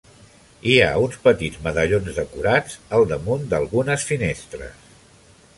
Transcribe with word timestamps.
Hi 0.71 0.77
ha 0.85 0.87
uns 1.03 1.19
petits 1.27 1.59
medallons 1.67 2.17
decorats, 2.21 2.79
al 2.99 3.07
damunt 3.15 3.47
d'algunes 3.53 4.11
finestres. 4.15 4.93